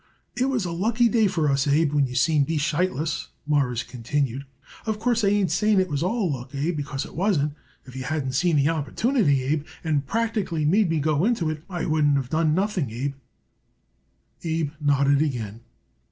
"It 0.35 0.45
was 0.45 0.65
a 0.65 0.71
lucky 0.71 1.07
day 1.07 1.27
for 1.27 1.47
us, 1.47 1.67
Abe, 1.67 1.93
when 1.93 2.07
you 2.07 2.15
seen 2.15 2.43
B. 2.43 2.57
Sheitlis," 2.57 3.27
Morris 3.45 3.83
continued. 3.83 4.45
"Of 4.87 4.97
course, 4.97 5.23
I 5.23 5.27
ain't 5.27 5.51
saying 5.51 5.79
it 5.79 5.91
was 5.91 6.01
all 6.01 6.31
luck, 6.31 6.55
Abe, 6.55 6.75
because 6.75 7.05
it 7.05 7.13
wasn't. 7.13 7.53
If 7.85 7.95
you 7.95 8.05
hadn't 8.05 8.31
seen 8.31 8.55
the 8.55 8.67
opportunity, 8.69 9.43
Abe, 9.43 9.63
and 9.83 10.07
practically 10.07 10.65
made 10.65 10.89
me 10.89 10.99
go 10.99 11.23
into 11.23 11.51
it, 11.51 11.61
I 11.69 11.85
wouldn't 11.85 12.17
of 12.17 12.31
done 12.31 12.55
nothing, 12.55 12.89
Abe." 12.89 13.13
Abe 14.43 14.71
nodded 14.81 15.21
again. 15.21 15.61